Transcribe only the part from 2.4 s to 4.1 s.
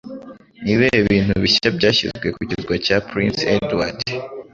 kirwa cya Prince Edward?